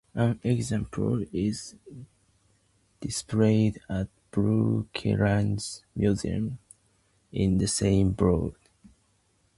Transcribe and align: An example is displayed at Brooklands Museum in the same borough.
An 0.15 0.39
example 0.41 1.23
is 1.31 1.75
displayed 3.01 3.79
at 3.87 4.07
Brooklands 4.31 5.83
Museum 5.95 6.57
in 7.31 7.59
the 7.59 7.67
same 7.67 8.09
borough. 8.13 8.55